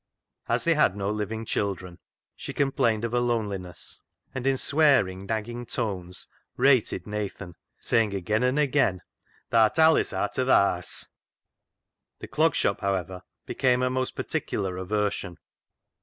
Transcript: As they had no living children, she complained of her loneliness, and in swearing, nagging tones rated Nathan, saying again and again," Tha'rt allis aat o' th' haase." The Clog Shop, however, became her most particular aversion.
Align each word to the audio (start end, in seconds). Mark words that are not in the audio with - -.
As 0.49 0.63
they 0.63 0.73
had 0.73 0.95
no 0.95 1.11
living 1.11 1.45
children, 1.45 1.99
she 2.35 2.53
complained 2.53 3.05
of 3.05 3.11
her 3.11 3.19
loneliness, 3.19 4.01
and 4.33 4.47
in 4.47 4.57
swearing, 4.57 5.27
nagging 5.27 5.63
tones 5.67 6.27
rated 6.57 7.05
Nathan, 7.05 7.55
saying 7.79 8.15
again 8.15 8.41
and 8.41 8.57
again," 8.57 9.03
Tha'rt 9.51 9.77
allis 9.77 10.11
aat 10.11 10.39
o' 10.39 10.43
th' 10.43 10.47
haase." 10.47 11.07
The 12.17 12.27
Clog 12.27 12.55
Shop, 12.55 12.81
however, 12.81 13.21
became 13.45 13.81
her 13.81 13.91
most 13.91 14.15
particular 14.15 14.75
aversion. 14.77 15.37